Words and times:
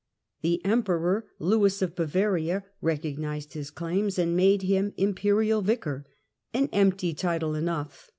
The 0.41 0.65
Emperor, 0.65 1.27
Lewis 1.37 1.83
of 1.83 1.95
Bavaria, 1.95 2.65
recognised 2.81 3.53
his 3.53 3.69
claims 3.69 4.17
and 4.17 4.35
made 4.35 4.63
him 4.63 4.95
Imperial 4.97 5.61
Vicar; 5.61 6.07
an 6.55 6.69
empty 6.73 7.13
title 7.13 7.53
enough. 7.53 8.09